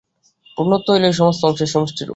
[0.57, 2.09] পূর্ণত্ব হইল এই সমস্ত অংশের সমষ্টিরূপ।